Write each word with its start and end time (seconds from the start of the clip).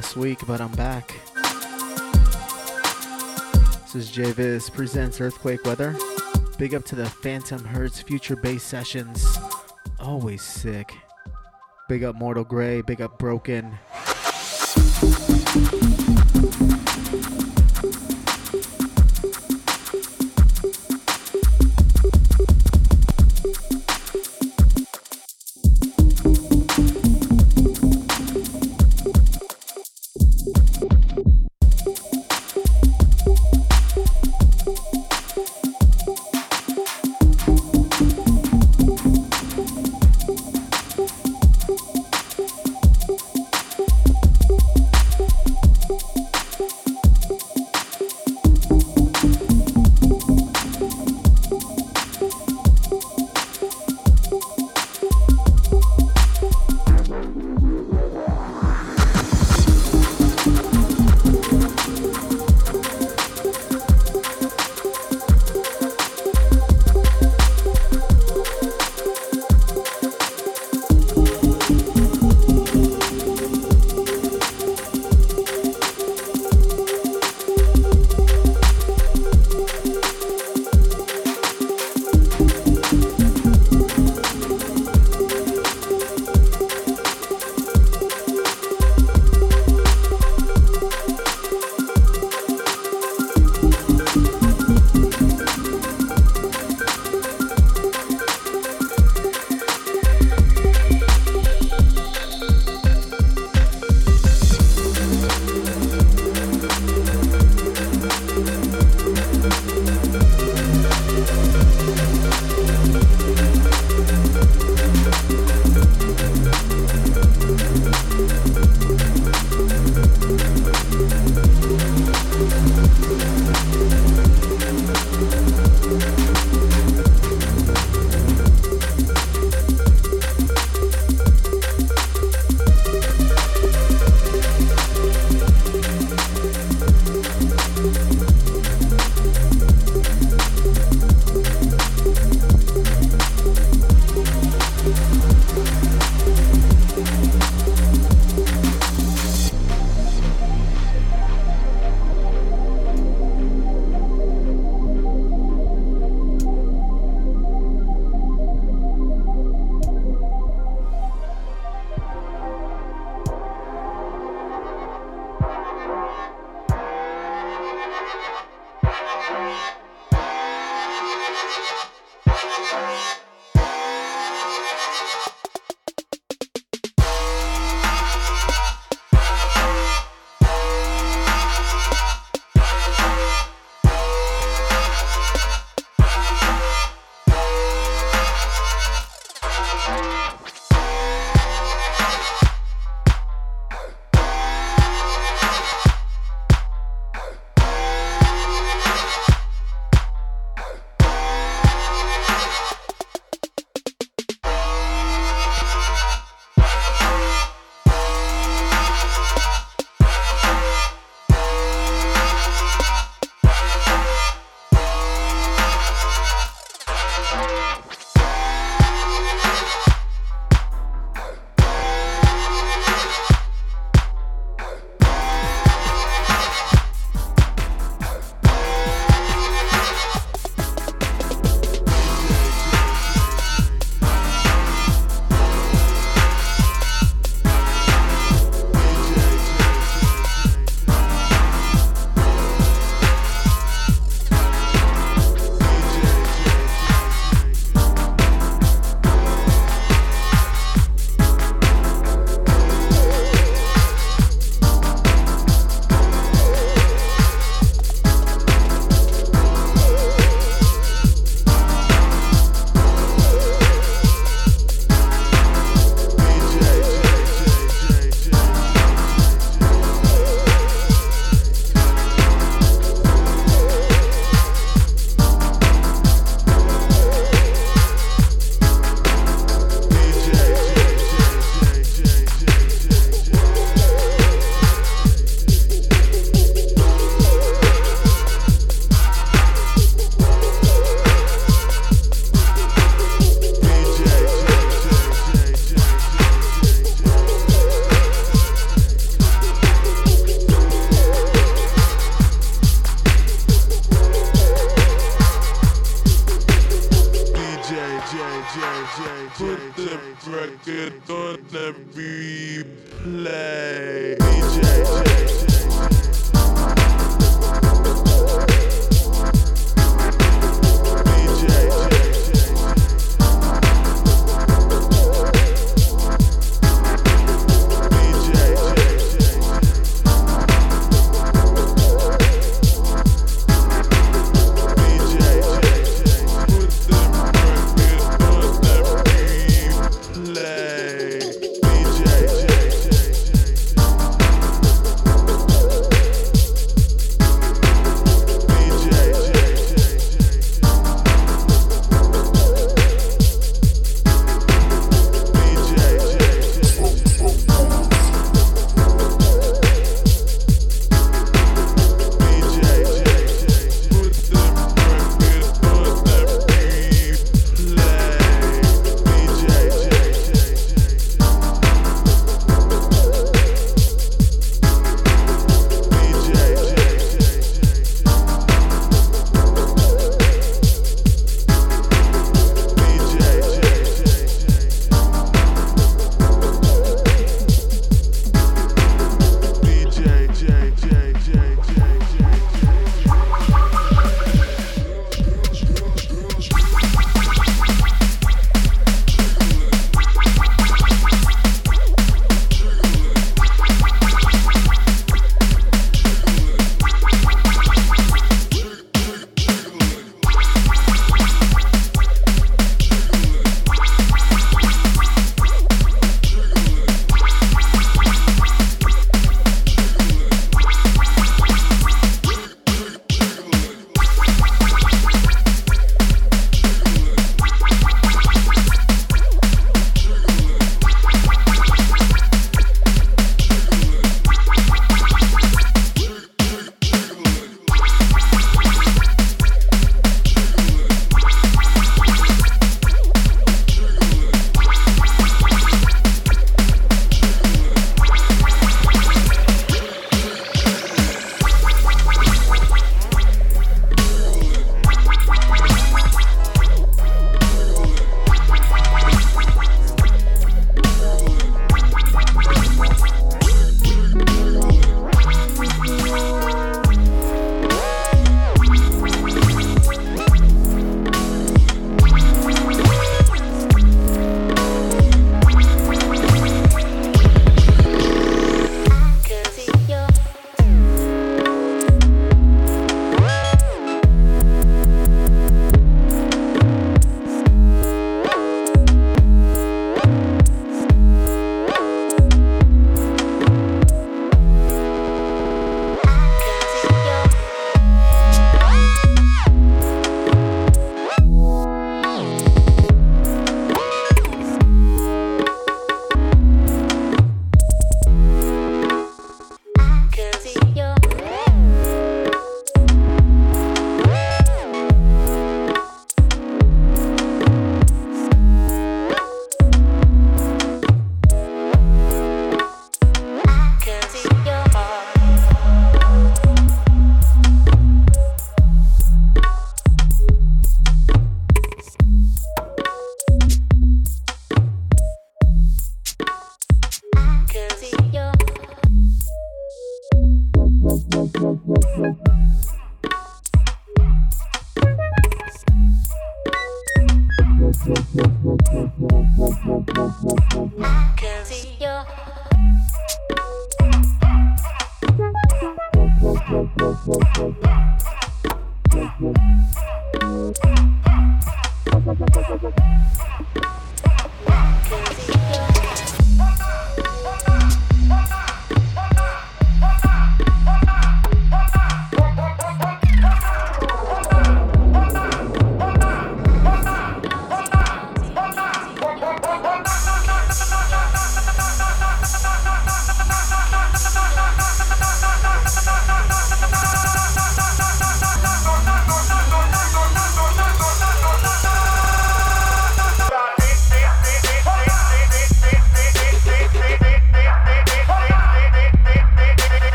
last 0.00 0.16
week, 0.16 0.38
but 0.46 0.62
I'm 0.62 0.72
back. 0.72 1.14
This 3.82 3.94
is 3.94 4.10
JVIZ 4.10 4.72
presents 4.72 5.20
Earthquake 5.20 5.62
Weather. 5.66 5.94
Big 6.56 6.74
up 6.74 6.86
to 6.86 6.94
the 6.94 7.04
Phantom 7.04 7.62
Hertz 7.62 8.00
Future 8.00 8.34
Bass 8.34 8.62
Sessions. 8.62 9.38
Always 9.98 10.40
sick. 10.40 10.94
Big 11.86 12.02
up 12.02 12.16
Mortal 12.16 12.44
Grey, 12.44 12.80
big 12.80 13.02
up 13.02 13.18
Broken. 13.18 13.78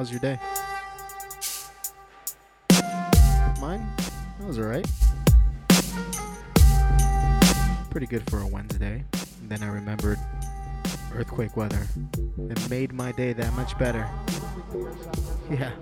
How's 0.00 0.10
your 0.10 0.20
day? 0.20 0.38
Mine? 3.60 3.86
That 4.38 4.46
was 4.46 4.58
alright. 4.58 4.86
Pretty 7.90 8.06
good 8.06 8.22
for 8.30 8.40
a 8.40 8.46
Wednesday. 8.46 9.04
And 9.42 9.50
then 9.50 9.62
I 9.62 9.66
remembered 9.66 10.18
earthquake 11.14 11.54
weather. 11.54 11.86
It 12.38 12.70
made 12.70 12.94
my 12.94 13.12
day 13.12 13.34
that 13.34 13.52
much 13.52 13.78
better. 13.78 14.08
Yeah. 15.50 15.72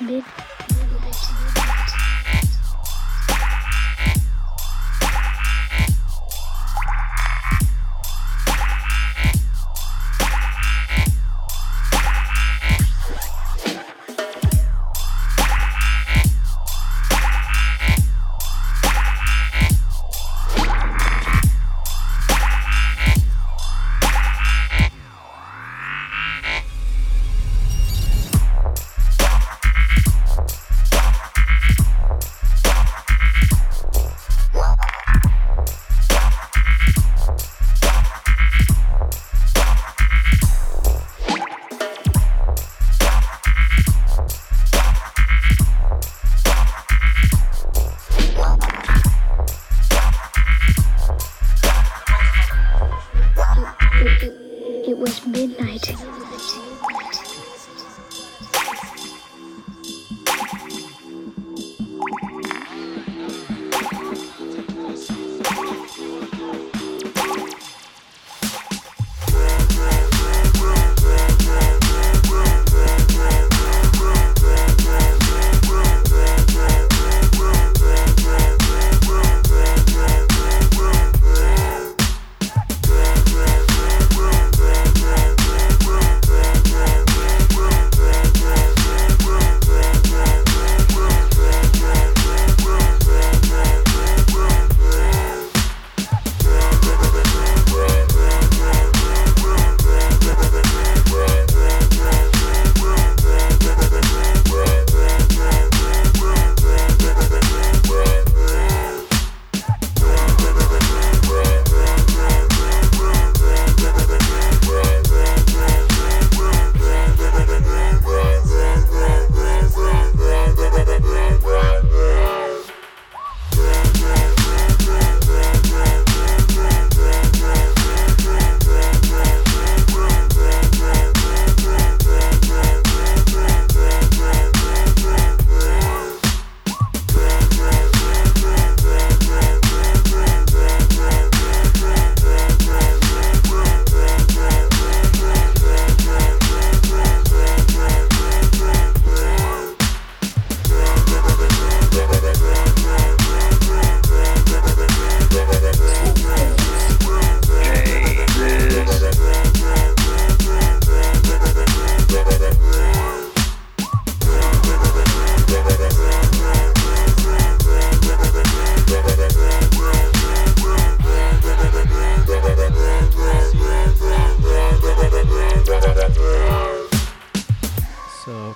bir. 0.00 0.24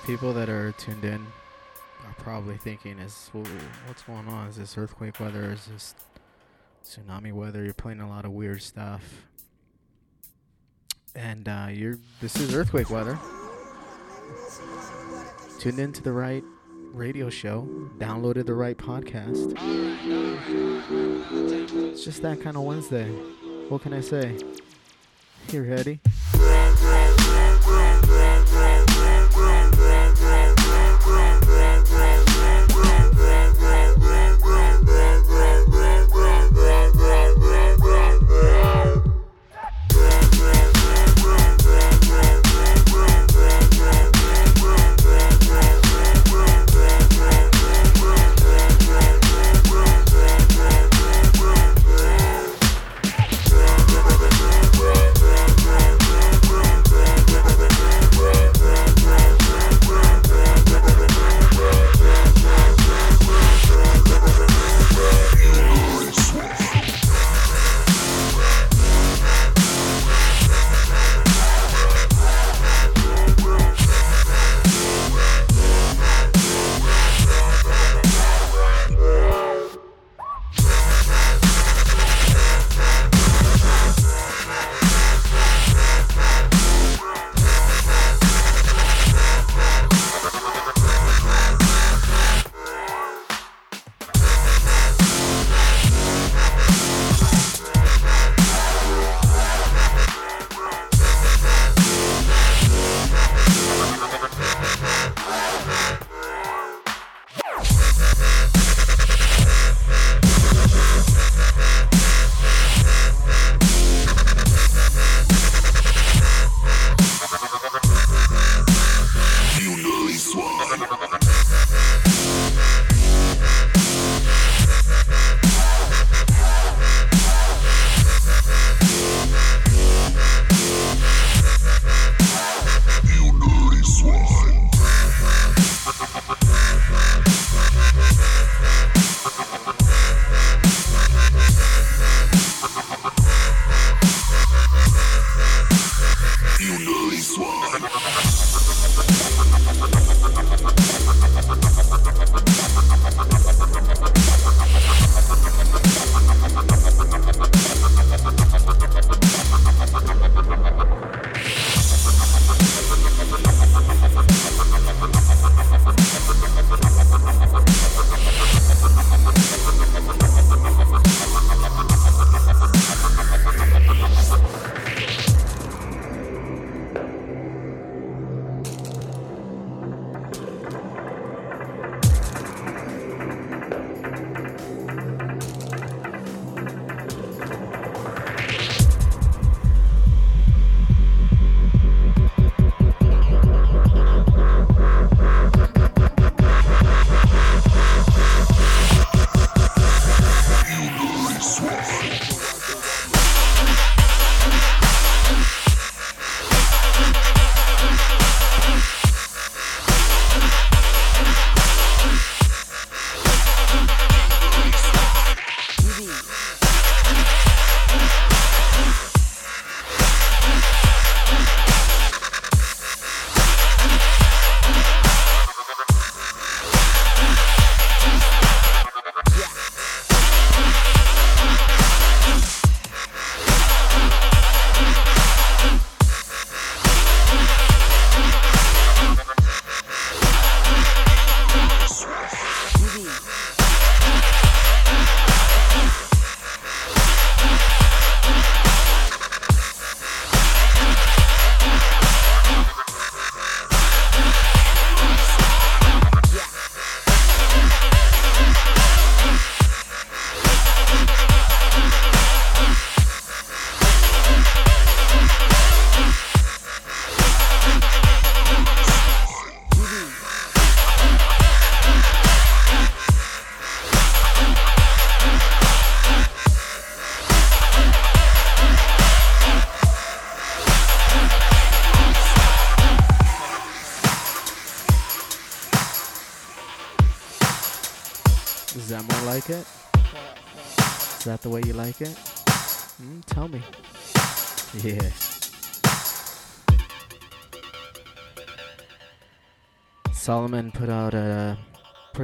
People 0.07 0.35
that 0.35 0.49
are 0.49 0.73
tuned 0.73 1.05
in 1.05 1.27
are 2.07 2.15
probably 2.19 2.57
thinking, 2.57 2.99
"Is 2.99 3.31
what's 3.33 4.03
going 4.03 4.29
on? 4.29 4.49
Is 4.49 4.57
this 4.57 4.77
earthquake 4.77 5.19
weather? 5.19 5.53
Is 5.53 5.67
this 5.67 5.95
tsunami 6.85 7.33
weather? 7.33 7.65
You're 7.65 7.75
playing 7.75 8.01
a 8.01 8.09
lot 8.09 8.25
of 8.25 8.33
weird 8.33 8.63
stuff." 8.63 9.27
And 11.15 11.49
uh, 11.49 11.69
you're 11.71 11.99
this 12.21 12.37
is 12.37 12.55
earthquake 12.55 12.91
weather. 12.91 13.19
Tuned 15.59 15.79
into 15.79 16.03
the 16.03 16.13
right 16.13 16.45
radio 16.93 17.31
show, 17.31 17.67
downloaded 17.99 18.47
the 18.47 18.55
right 18.55 18.77
podcast. 18.77 19.55
It's 21.93 22.05
just 22.05 22.23
that 22.23 22.41
kind 22.43 22.57
of 22.57 22.65
Wednesday. 22.65 23.09
What 23.69 23.83
can 23.83 23.95
I 23.95 24.01
say? 24.01 24.37
You 25.51 25.63
ready? 25.63 26.01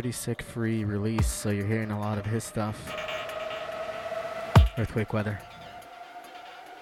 pretty 0.00 0.12
sick 0.12 0.40
free 0.40 0.82
release, 0.82 1.26
so 1.26 1.50
you're 1.50 1.66
hearing 1.66 1.90
a 1.90 2.00
lot 2.00 2.16
of 2.16 2.24
his 2.24 2.42
stuff. 2.42 2.96
Earthquake 4.78 5.12
weather. 5.12 5.38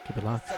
Keep 0.06 0.18
it 0.18 0.24
locked. 0.24 0.48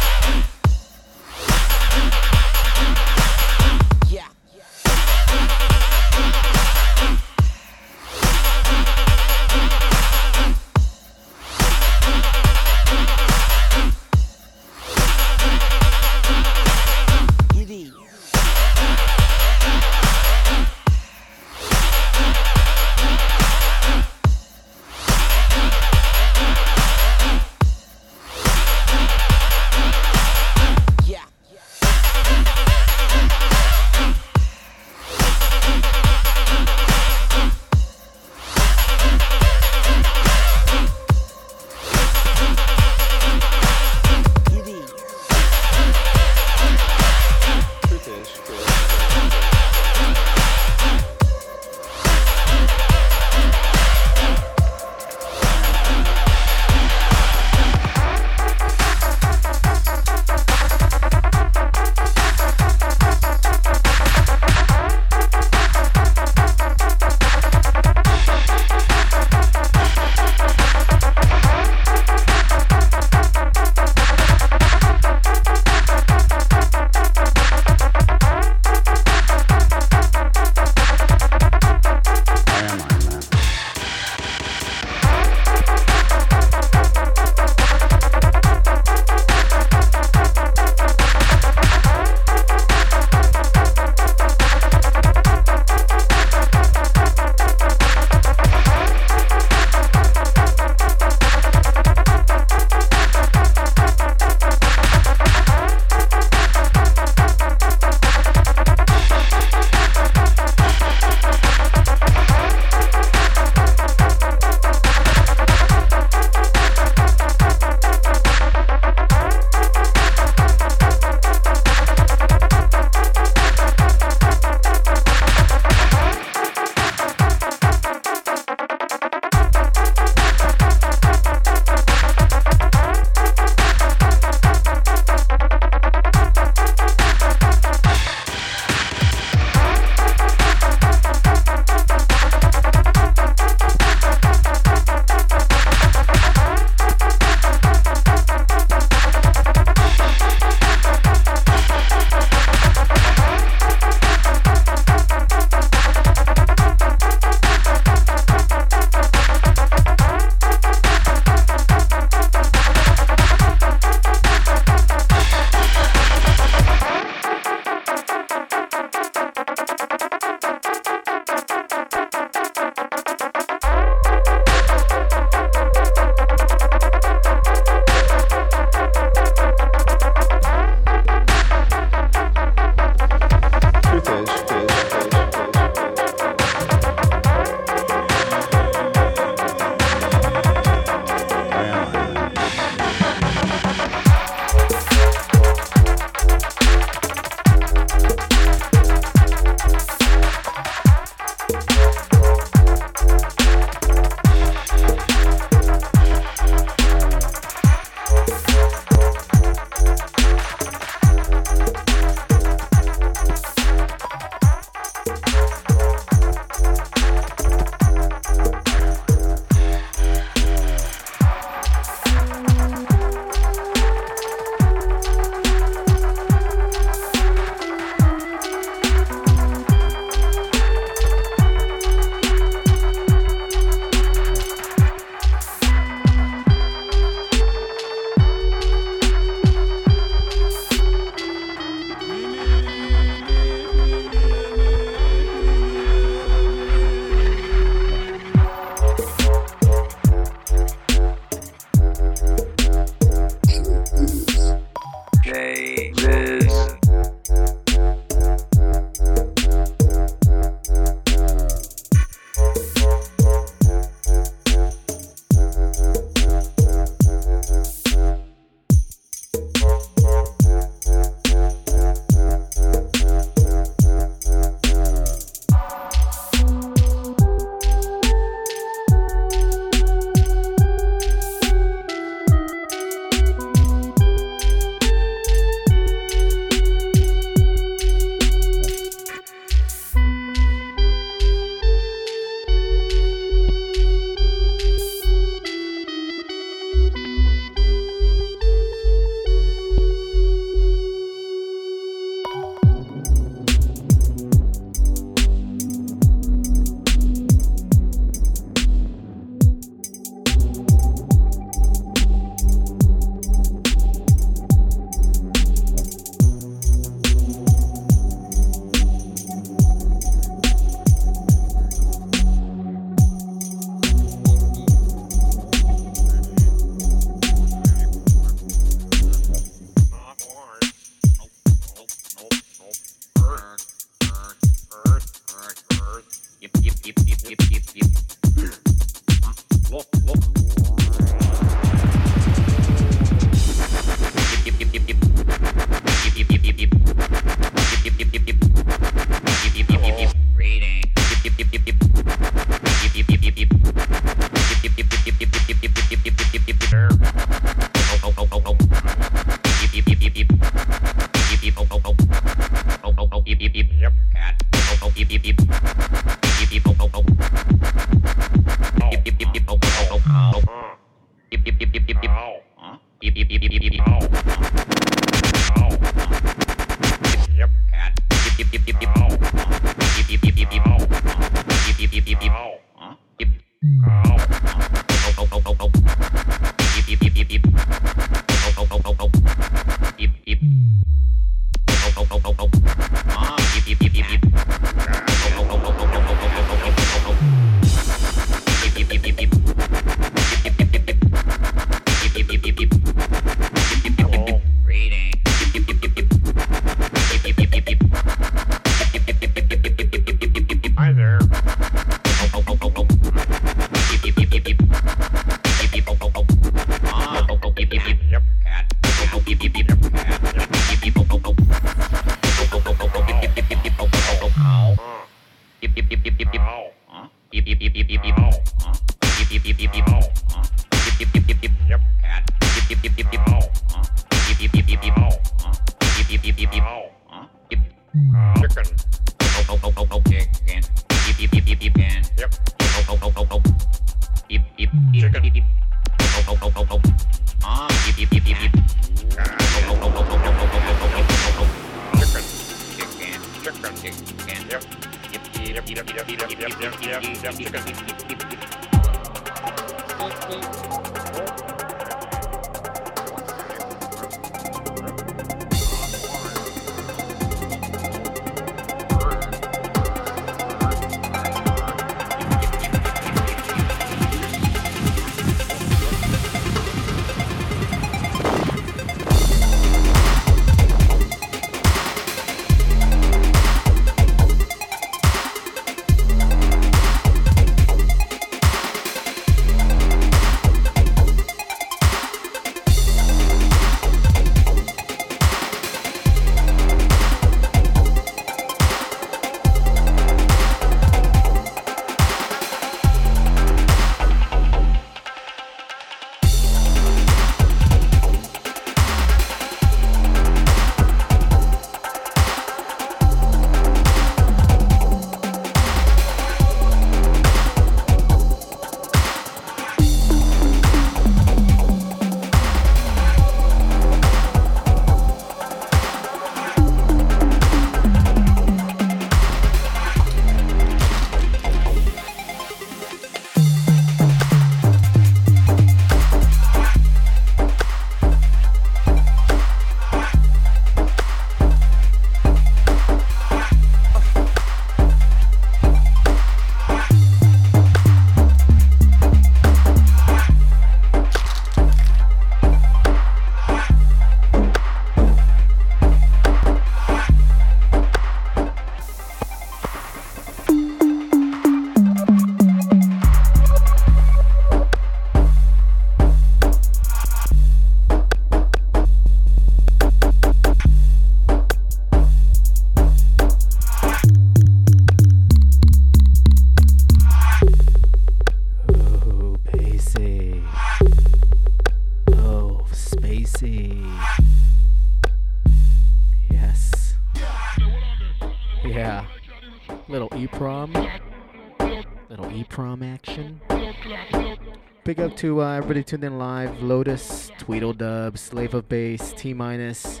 To 595.22 595.40
uh, 595.40 595.52
everybody 595.52 595.84
tuned 595.84 596.02
in 596.02 596.18
live. 596.18 596.64
Lotus, 596.64 597.30
Tweedledub, 597.38 598.18
Slave 598.18 598.54
of 598.54 598.68
Bass, 598.68 599.12
T 599.16 599.32
minus. 599.32 600.00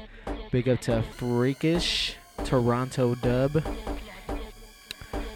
Big 0.50 0.68
up 0.68 0.80
to 0.80 1.00
Freakish, 1.14 2.16
Toronto 2.44 3.14
Dub. 3.14 3.62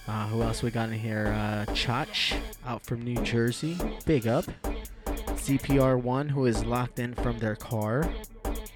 Uh, 0.09 0.26
who 0.26 0.43
else 0.43 0.64
we 0.64 0.72
got 0.72 0.89
in 0.89 0.99
here? 0.99 1.28
Uh, 1.28 1.72
Chach, 1.72 2.37
out 2.66 2.84
from 2.84 3.03
New 3.03 3.22
Jersey. 3.22 3.78
Big 4.07 4.26
up. 4.26 4.47
CPR1, 5.05 6.30
who 6.30 6.47
is 6.47 6.64
locked 6.64 6.99
in 6.99 7.14
from 7.14 7.39
their 7.39 7.55
car. 7.55 8.11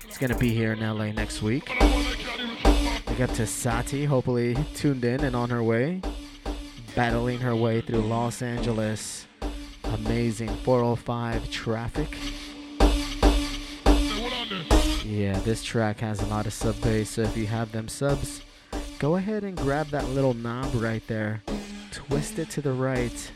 It's 0.05 0.17
going 0.17 0.33
to 0.33 0.39
be 0.39 0.51
here 0.51 0.75
in 0.75 0.79
LA 0.79 1.11
next 1.11 1.43
week. 1.43 1.77
Big 3.09 3.21
up 3.21 3.33
to 3.33 3.49
Sati, 3.49 4.05
hopefully 4.05 4.57
tuned 4.77 5.05
in 5.05 5.25
and 5.25 5.35
on 5.35 5.51
her 5.51 5.65
way. 5.65 6.03
Battling 6.95 7.41
her 7.41 7.57
way 7.57 7.81
through 7.81 8.03
Los 8.03 8.43
Angeles. 8.43 9.27
Amazing 9.95 10.49
405 10.59 11.51
traffic. 11.51 12.17
Yeah, 15.05 15.39
this 15.41 15.65
track 15.65 16.01
has 16.01 16.21
a 16.23 16.27
lot 16.27 16.47
of 16.47 16.53
sub 16.53 16.81
bass, 16.81 17.11
so 17.11 17.23
if 17.23 17.37
you 17.37 17.47
have 17.47 17.73
them 17.73 17.89
subs, 17.89 18.43
go 18.99 19.17
ahead 19.17 19.43
and 19.43 19.57
grab 19.57 19.89
that 19.89 20.09
little 20.11 20.35
knob 20.35 20.71
right 20.75 21.05
there. 21.09 21.43
Twist 21.91 22.39
it 22.39 22.51
to 22.51 22.61
the 22.61 22.73
right 22.73 23.33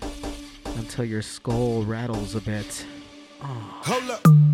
until 0.76 1.04
your 1.04 1.22
skull 1.22 1.82
rattles 1.82 2.36
a 2.36 2.40
bit. 2.40 2.86
Oh. 3.42 3.80
Hold 3.82 4.10
up. 4.10 4.53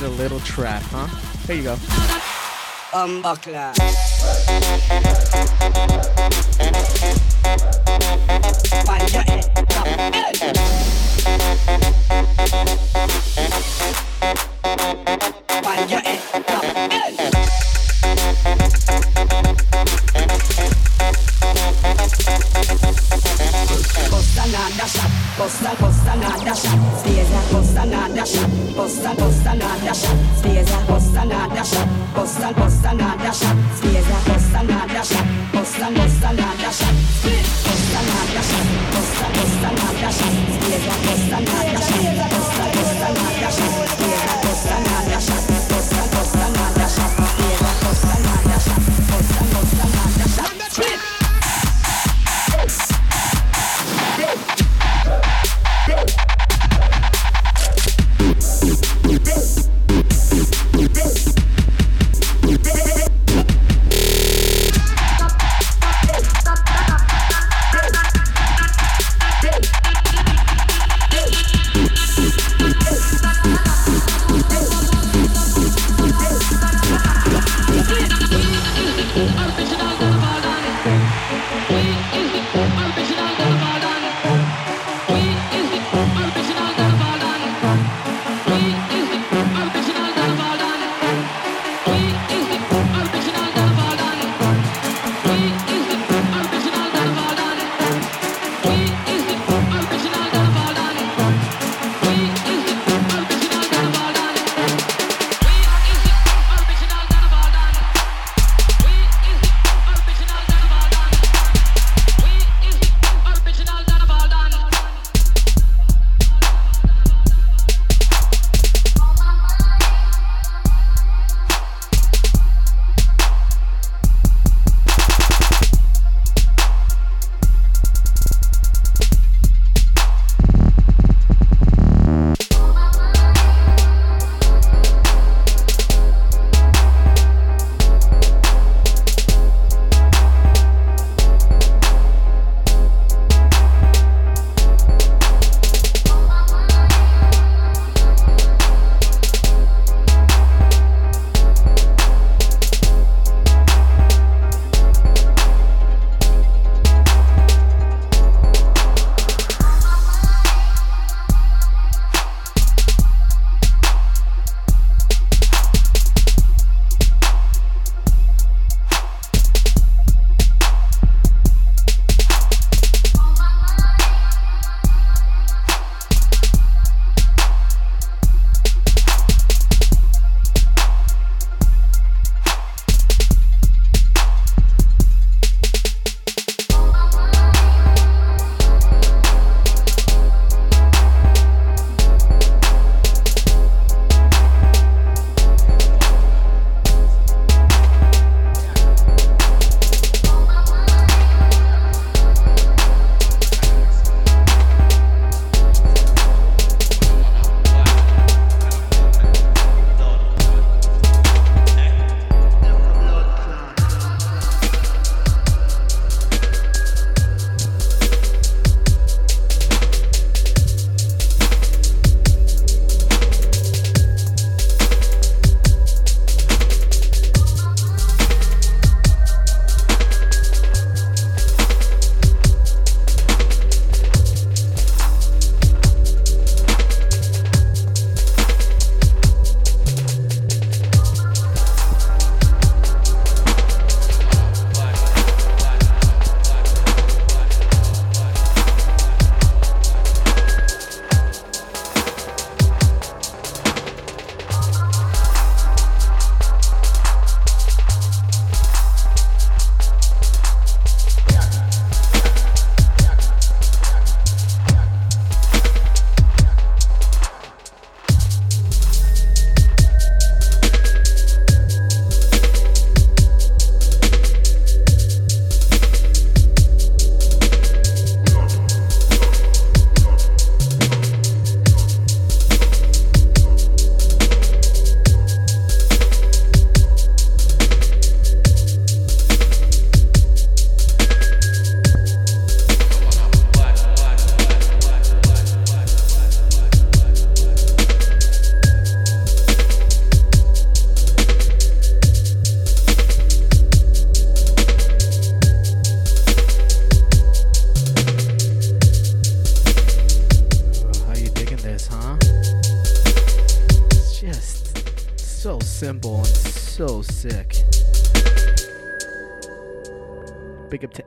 get 0.00 0.04
a 0.04 0.08
little 0.16 0.40
trap, 0.40 0.82
huh? 0.82 1.06
Here 1.46 1.56
you 1.56 1.62
go. 1.62 1.76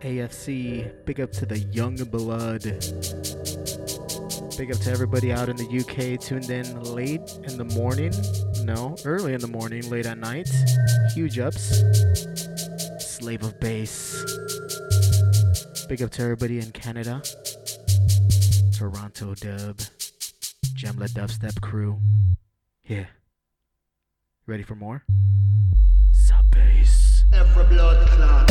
AFC. 0.10 1.06
Big 1.06 1.22
up 1.22 1.32
to 1.34 1.46
the 1.46 1.60
young 1.72 1.96
blood. 1.96 2.64
Big 4.58 4.72
up 4.72 4.80
to 4.80 4.90
everybody 4.90 5.32
out 5.32 5.50
in 5.50 5.56
the 5.56 5.68
UK 5.70 6.20
tuned 6.20 6.50
in 6.50 6.82
late 6.82 7.22
in 7.44 7.60
the 7.60 7.64
morning. 7.64 8.12
No, 8.66 8.96
early 9.06 9.36
in 9.36 9.40
the 9.40 9.48
morning, 9.48 9.88
late 9.88 10.08
at 10.08 10.18
night. 10.18 10.50
Huge 11.14 11.38
ups. 11.38 11.84
Slave 12.98 13.44
of 13.44 13.60
Bass. 13.60 14.26
Big 15.88 16.02
up 16.02 16.10
to 16.12 16.24
everybody 16.24 16.58
in 16.58 16.72
Canada. 16.72 17.22
Toronto 18.76 19.36
dub. 19.36 19.78
Gemla 20.74 21.08
dubstep 21.10 21.62
crew. 21.62 22.00
Yeah. 22.84 23.06
Ready 24.48 24.64
for 24.64 24.74
more? 24.74 25.04
Every 27.40 27.64
blood 27.64 28.06
clot. 28.10 28.50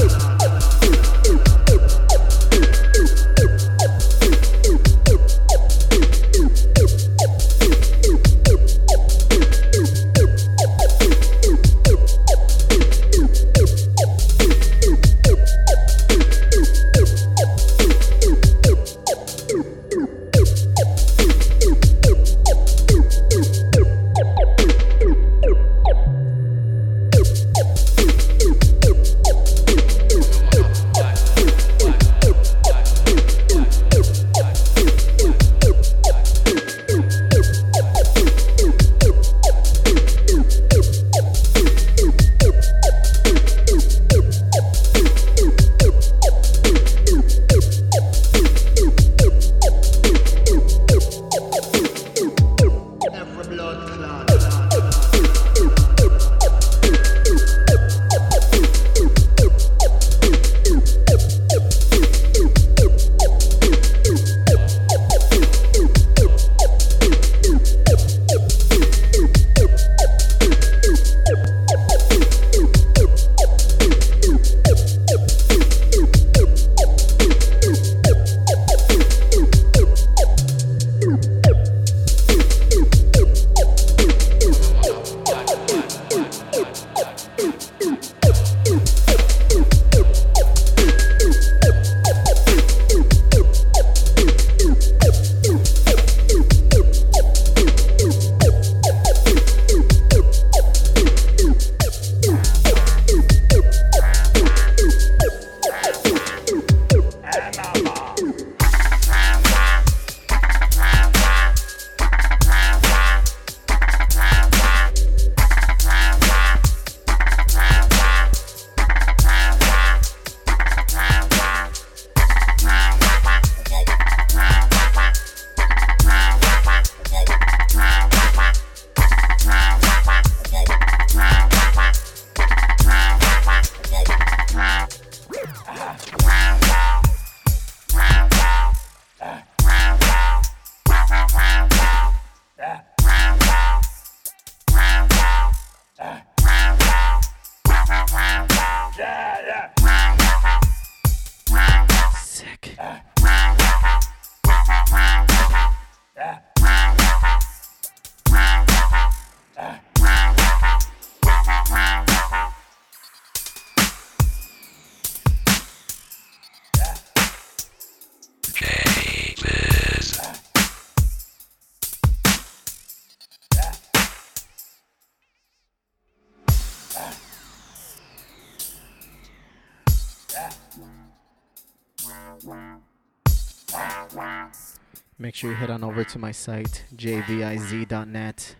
Sure 185.39 185.51
you 185.51 185.57
head 185.57 185.70
on 185.70 185.84
over 185.84 186.03
to 186.03 186.18
my 186.18 186.32
site, 186.32 186.84
jviz.net. 186.97 188.57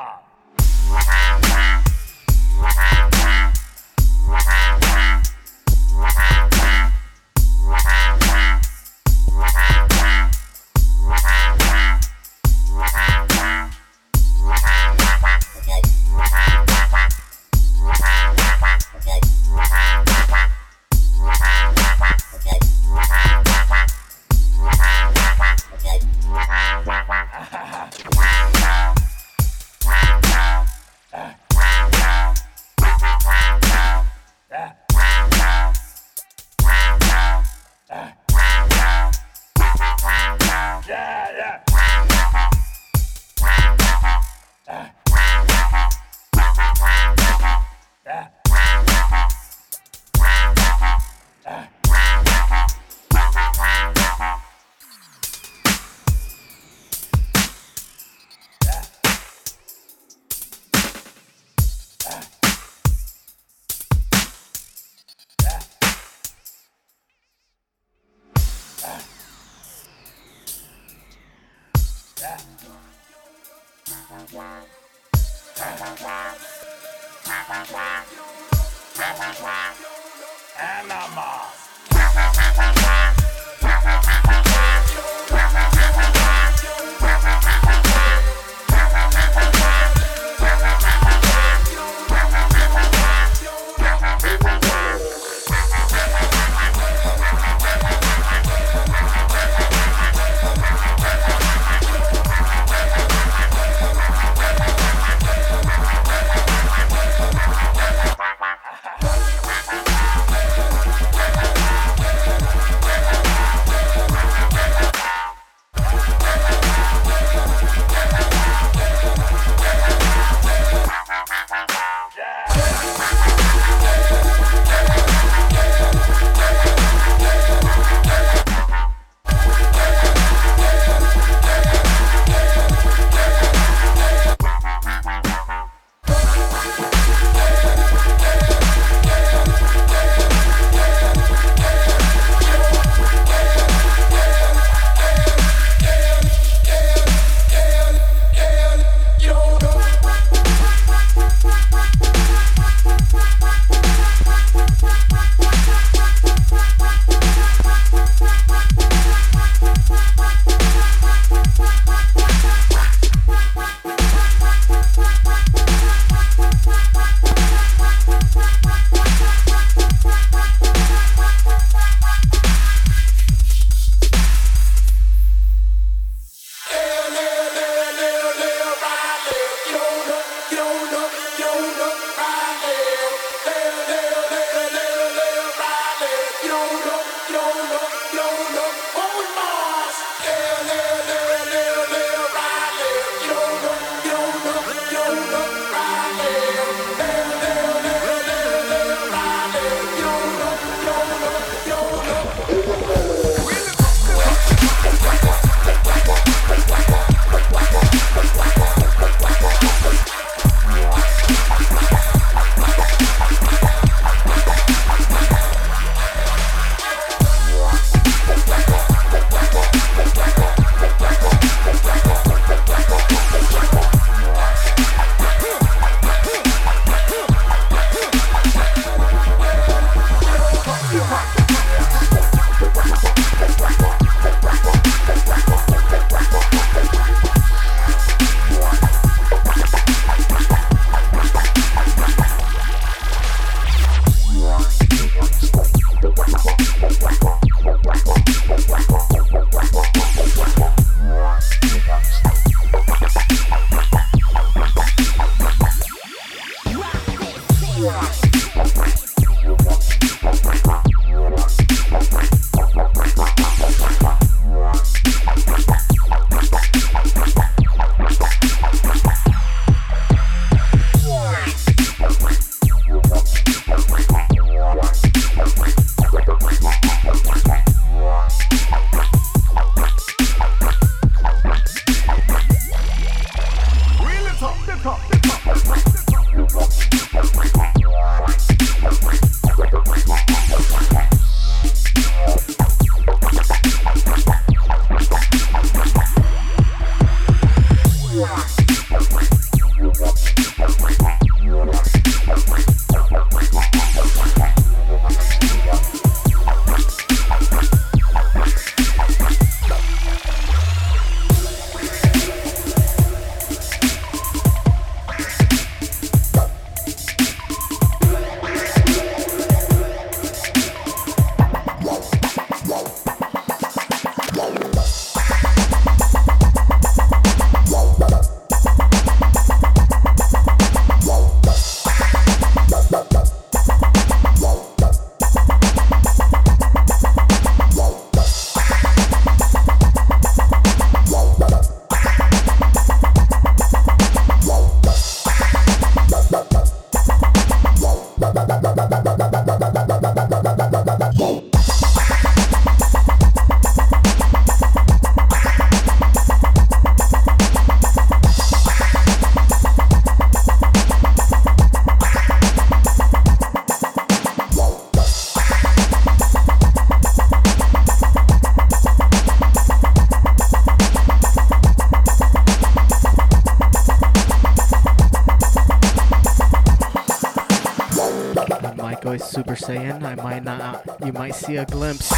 You 381.06 381.12
might 381.12 381.36
see 381.36 381.58
a 381.58 381.66
glimpse. 381.66 382.14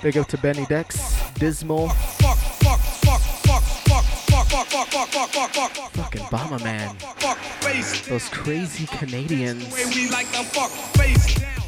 Big 0.00 0.16
up 0.16 0.28
to 0.28 0.38
Benny 0.38 0.64
Dex, 0.66 1.20
Dismal. 1.34 1.88
Fucking 5.88 6.22
Bomberman. 6.30 8.08
Those 8.08 8.28
crazy 8.28 8.86
Canadians. 8.86 9.74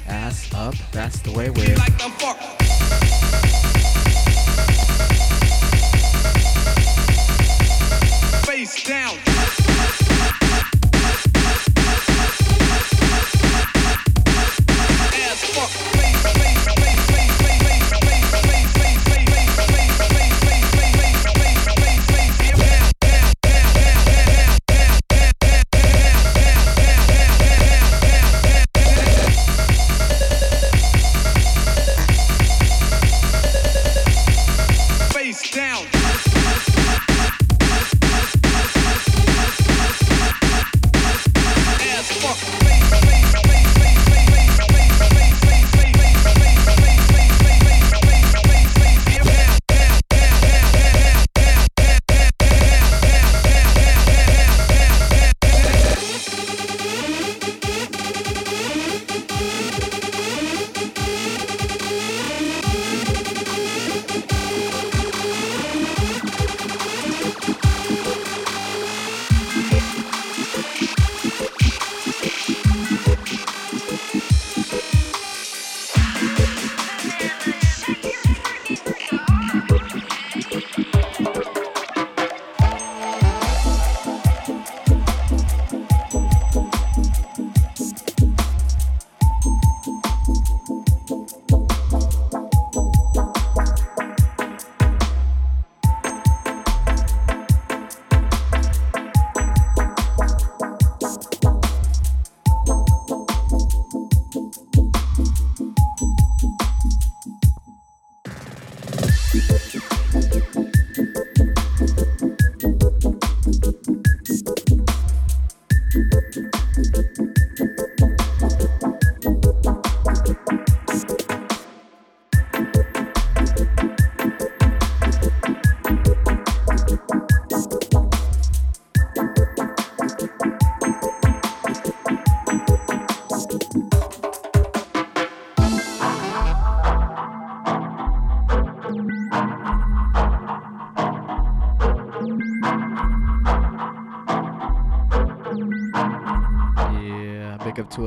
Ass 0.07 0.55
up, 0.55 0.75
that's 0.93 1.19
the 1.21 1.33
way 1.33 1.51
we're. 1.51 2.60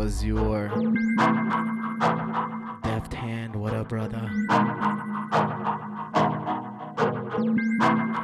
Was 0.03 0.21
your 0.21 0.67
Deft 2.83 3.13
Hand. 3.13 3.55
What 3.55 3.73
up, 3.73 3.87
brother? 3.87 4.29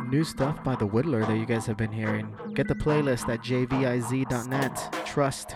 New 0.10 0.26
stuff 0.26 0.62
by 0.62 0.76
The 0.76 0.86
Whittler 0.86 1.26
that 1.26 1.38
you 1.38 1.46
guys 1.46 1.66
have 1.68 1.78
been 1.78 1.94
hearing. 1.94 2.36
Get 2.54 2.68
the 2.68 2.76
playlist 2.76 3.30
at 3.30 3.40
jviz.net. 3.42 5.06
Trust. 5.06 5.56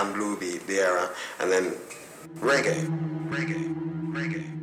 And 0.00 0.14
blue 0.14 0.34
beat, 0.34 0.66
the 0.66 0.80
era, 0.80 1.10
and 1.40 1.52
then 1.52 1.74
reggae, 2.38 2.86
reggae, 3.28 3.68
reggae. 4.14 4.59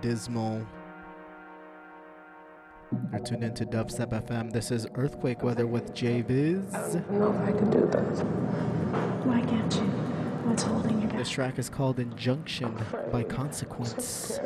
Dismal. 0.00 0.66
You're 3.12 3.20
tuned 3.20 3.44
into 3.44 3.64
Dubstep 3.64 4.10
FM. 4.26 4.52
This 4.52 4.70
is 4.70 4.86
Earthquake 4.94 5.42
Weather 5.42 5.66
with 5.66 5.94
J 5.94 6.22
Viz. 6.22 6.74
I 6.74 6.80
don't 6.92 7.10
know 7.12 7.32
if 7.32 7.40
I 7.48 7.52
can 7.52 7.70
do 7.70 7.86
this. 7.86 8.20
Why 9.24 9.40
can't 9.42 9.74
you? 9.74 9.82
What's 10.48 10.62
holding 10.62 11.00
you 11.00 11.06
back? 11.06 11.18
This 11.18 11.30
track 11.30 11.58
is 11.58 11.68
called 11.68 12.00
Injunction 12.00 12.74
by 13.12 13.22
Consequence. 13.22 14.40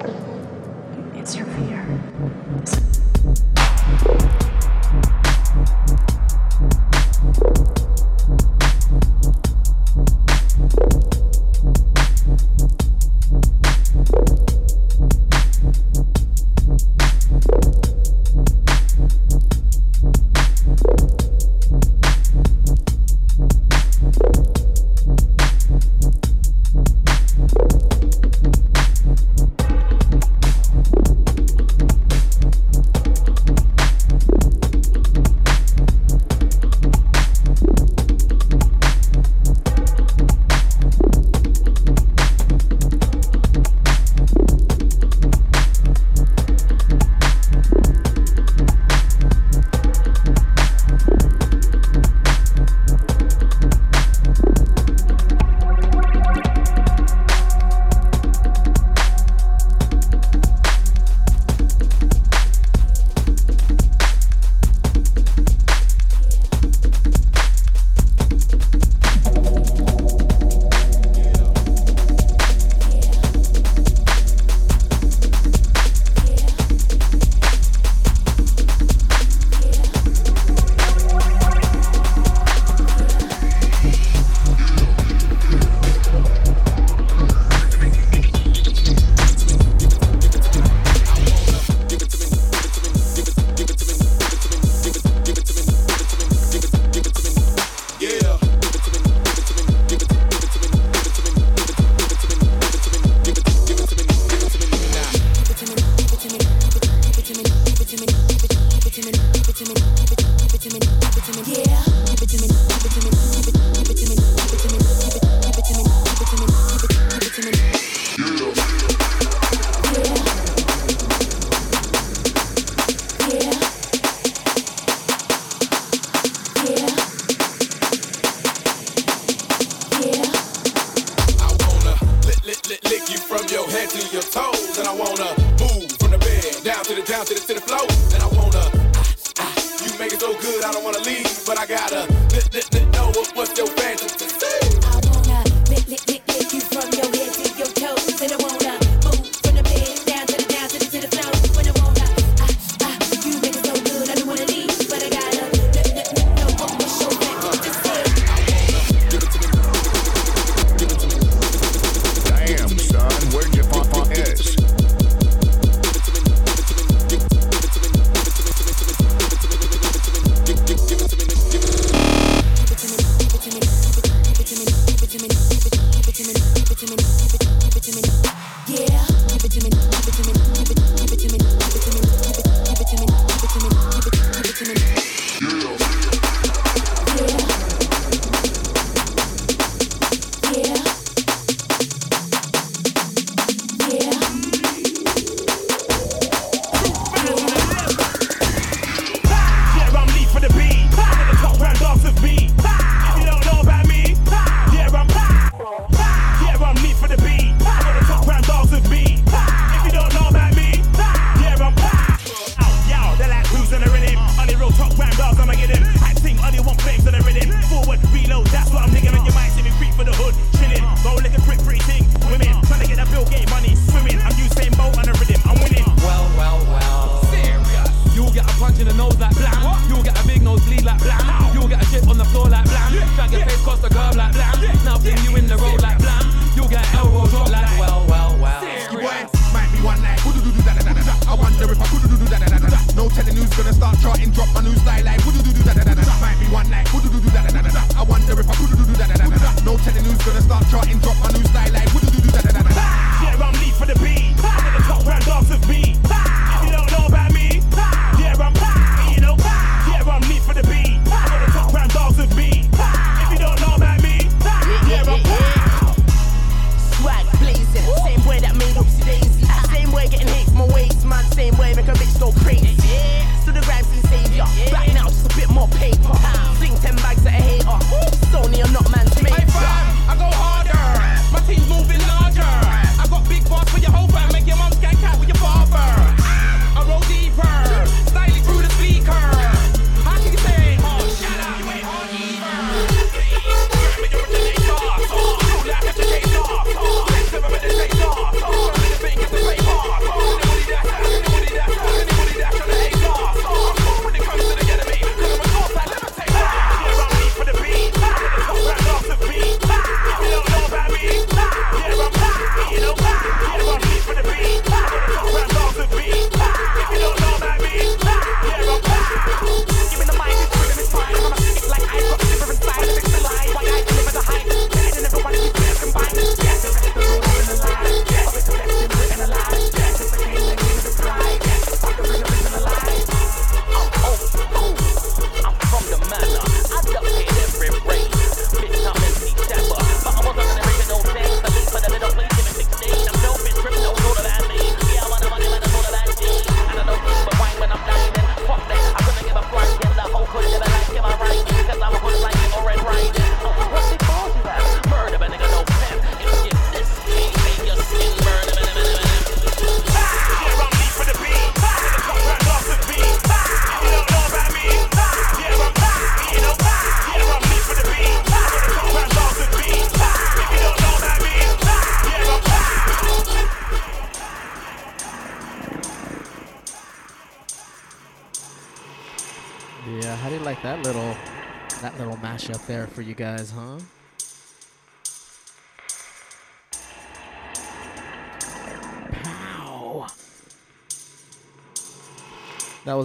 It's 1.14 1.36
your 1.36 1.46
fear. 1.46 1.86
Yeah? 4.04 4.23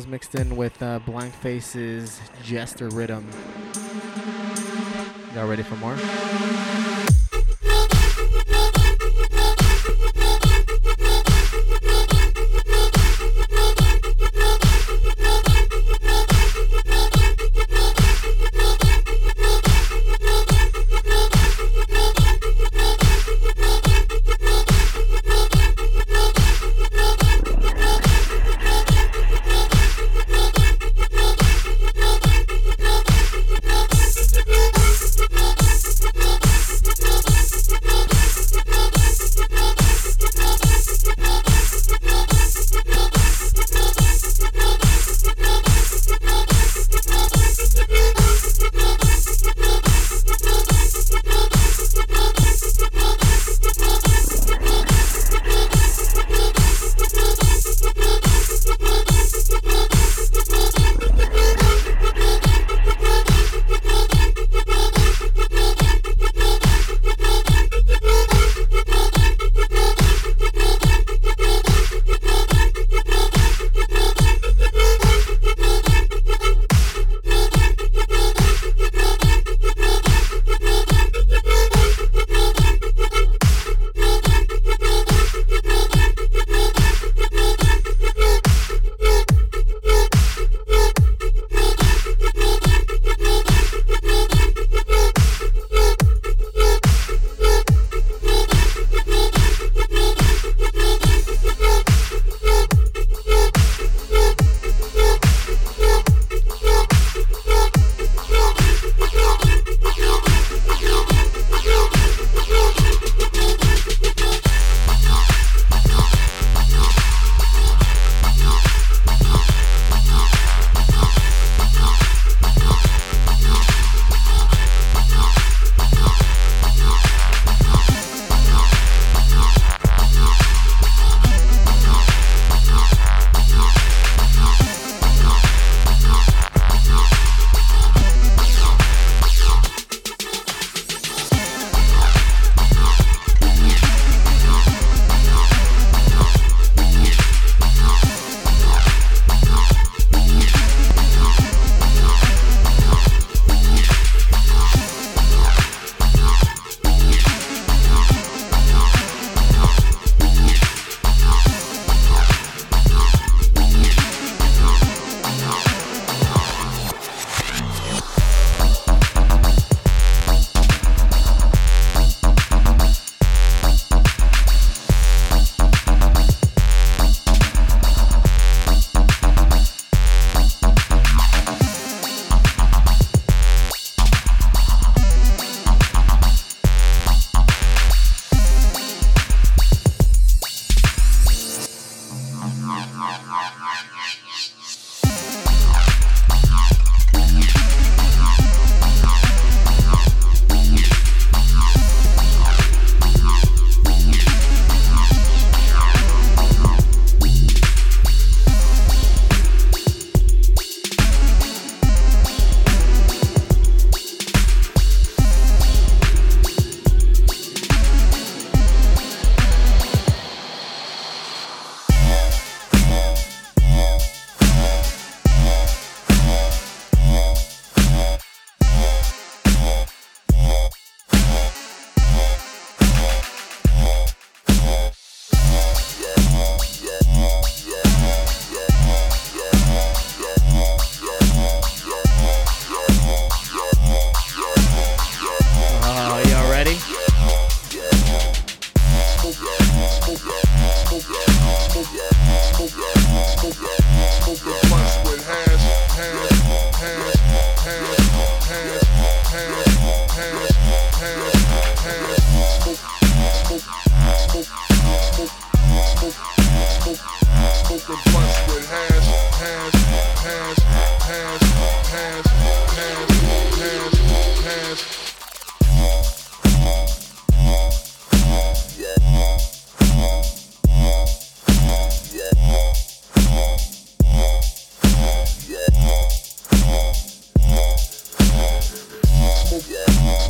mixed 0.09 0.33
in 0.35 0.55
with 0.55 0.81
uh, 0.81 0.99
Blank 0.99 1.33
Face's 1.35 2.19
Jester 2.43 2.89
Rhythm. 2.89 3.27
Y'all 5.35 5.47
ready 5.47 5.63
for 5.63 5.75
more? 5.75 5.95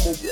hands, 0.10 0.26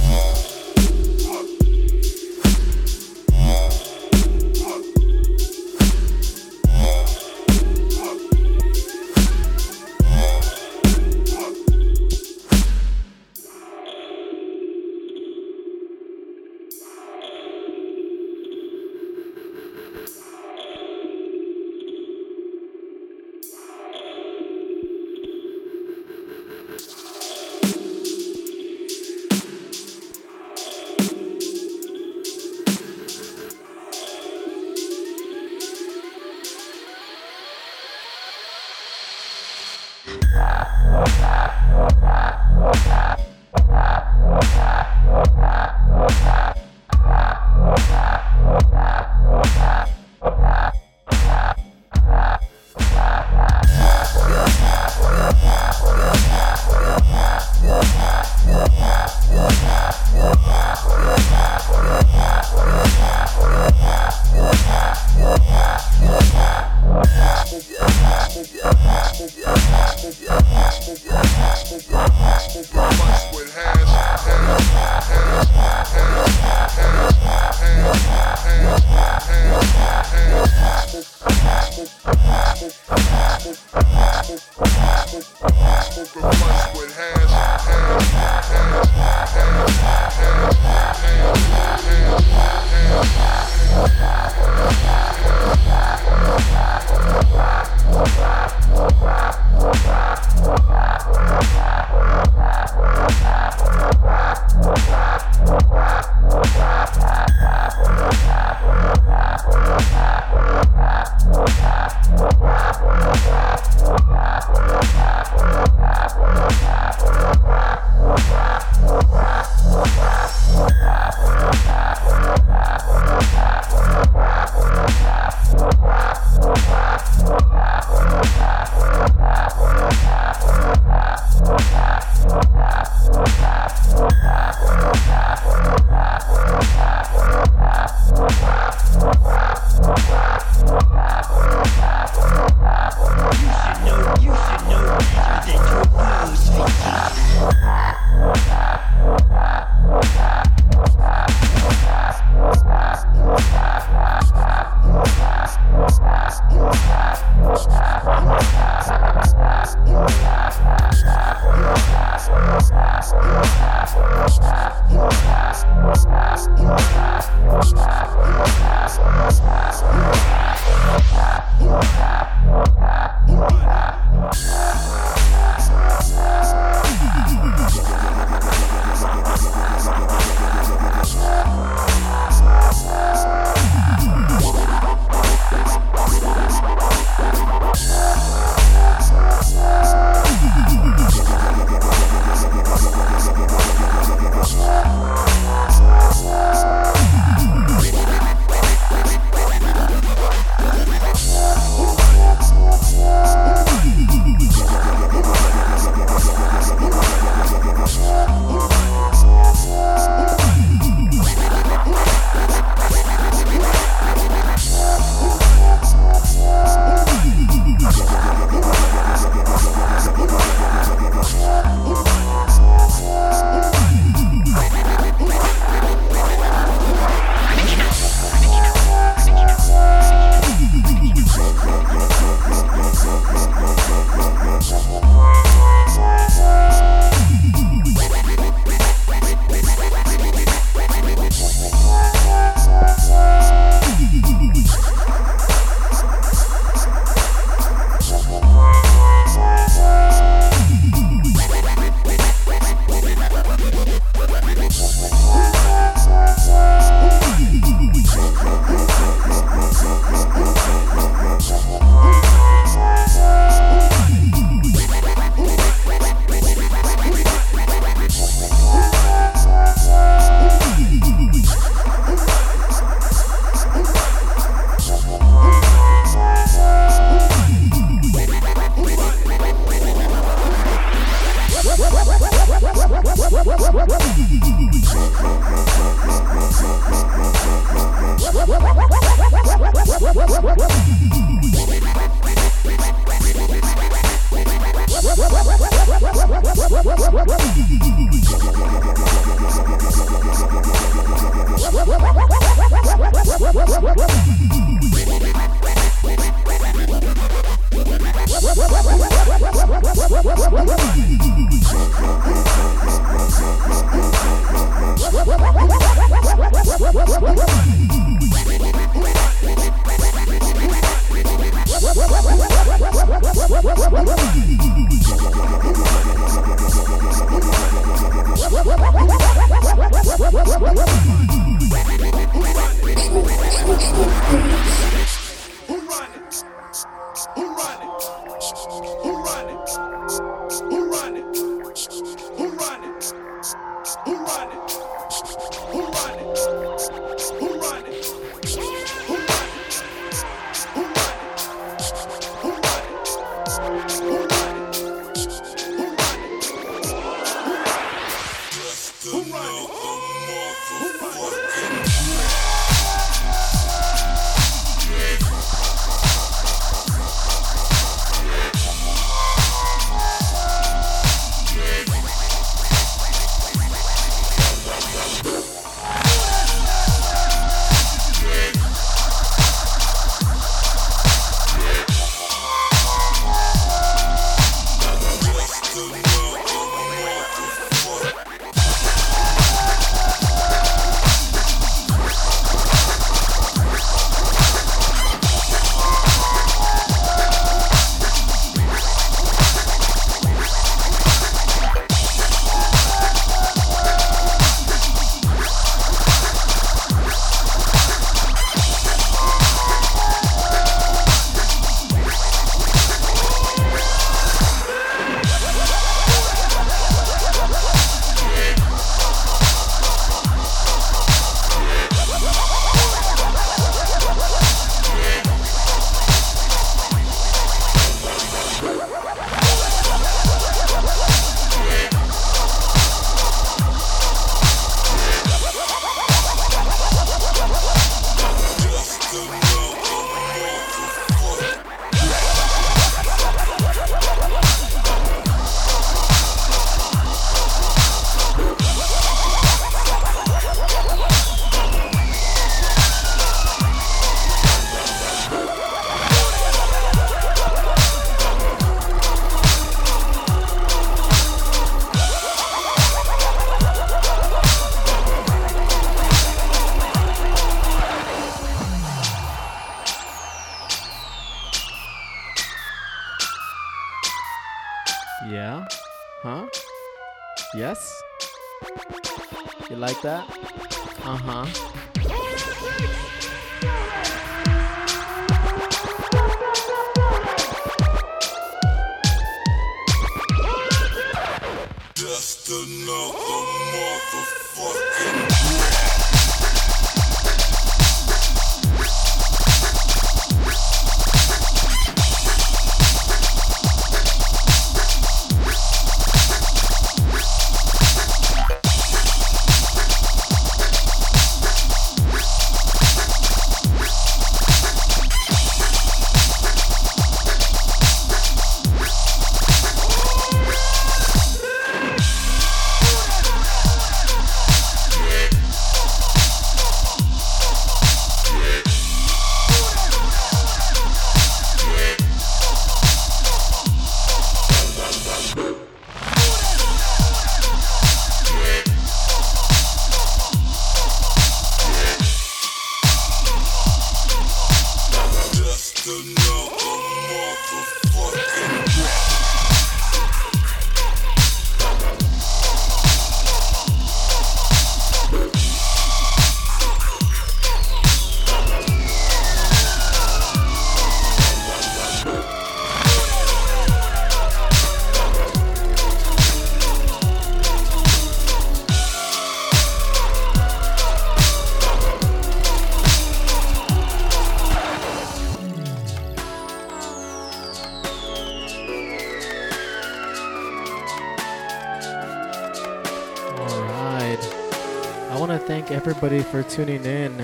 tuning 586.43 586.85
in. 586.85 587.17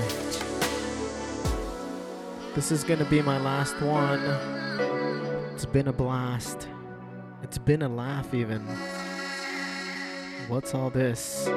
This 2.56 2.72
is 2.72 2.84
gonna 2.84 3.06
be 3.06 3.22
my 3.22 3.38
last 3.40 3.80
one. 3.82 4.22
It's 5.54 5.66
been 5.66 5.88
a 5.88 5.94
blast. 5.94 6.68
It's 7.44 7.58
been 7.58 7.82
a 7.82 7.90
laugh, 7.90 8.34
even. 8.34 8.62
What's 10.48 10.74
all 10.74 10.90
this? 10.90 11.48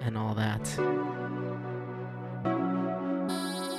And 0.00 0.16
all 0.16 0.34
that. 0.34 0.68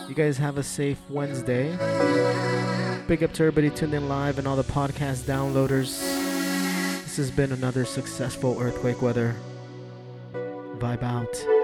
You 0.09 0.15
guys 0.15 0.37
have 0.37 0.57
a 0.57 0.63
safe 0.63 0.99
Wednesday. 1.09 1.71
Big 3.07 3.23
up 3.23 3.33
to 3.33 3.43
everybody 3.43 3.69
tuned 3.69 3.93
in 3.93 4.09
live 4.09 4.39
and 4.39 4.47
all 4.47 4.55
the 4.55 4.63
podcast 4.63 5.23
downloaders. 5.23 5.99
This 7.03 7.17
has 7.17 7.31
been 7.31 7.51
another 7.51 7.85
successful 7.85 8.57
earthquake 8.59 9.01
weather. 9.01 9.35
Vibe 10.79 11.03
out. 11.03 11.54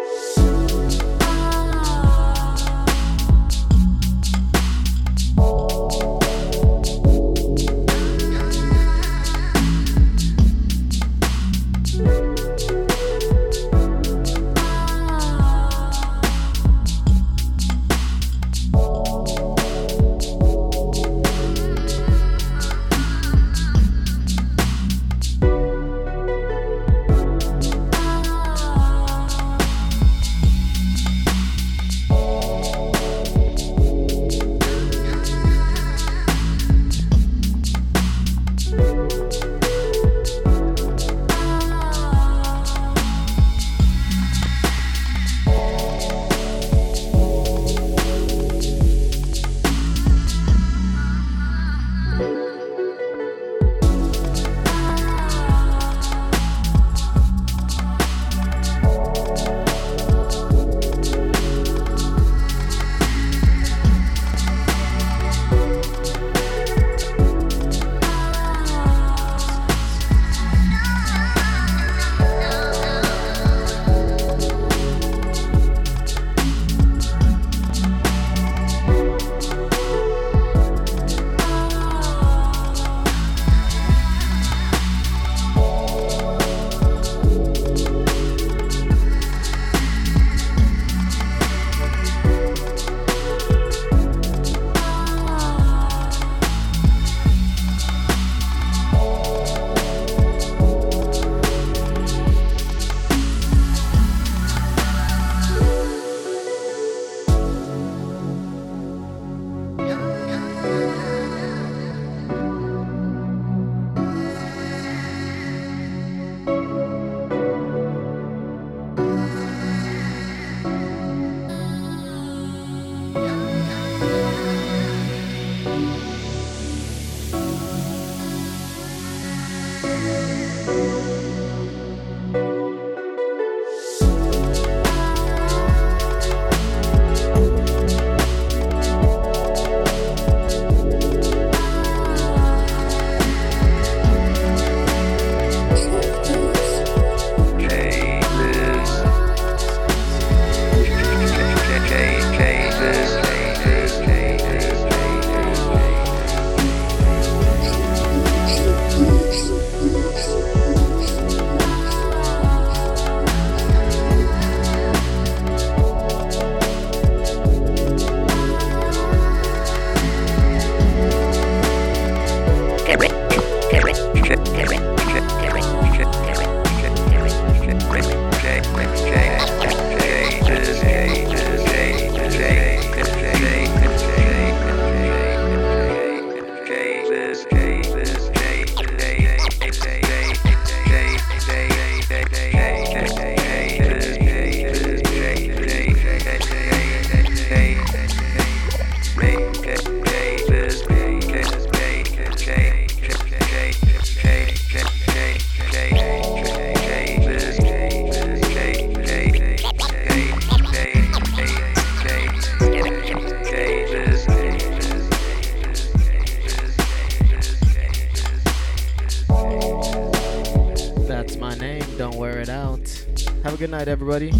Good 223.71 223.77
night, 223.77 223.87
everybody. 223.87 224.31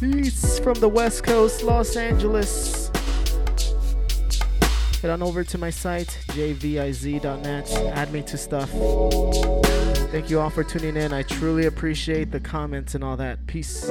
Peace 0.00 0.58
from 0.60 0.74
the 0.74 0.88
West 0.88 1.22
Coast, 1.22 1.62
Los 1.62 1.96
Angeles. 1.96 2.90
Head 5.02 5.10
on 5.10 5.22
over 5.22 5.44
to 5.44 5.58
my 5.58 5.70
site, 5.70 6.18
jviz.net. 6.28 7.72
Add 7.72 8.12
me 8.12 8.22
to 8.22 8.38
stuff. 8.38 8.70
Thank 10.10 10.30
you 10.30 10.40
all 10.40 10.50
for 10.50 10.64
tuning 10.64 10.96
in. 10.96 11.12
I 11.12 11.22
truly 11.22 11.66
appreciate 11.66 12.30
the 12.30 12.40
comments 12.40 12.94
and 12.94 13.04
all 13.04 13.18
that. 13.18 13.46
Peace. 13.46 13.90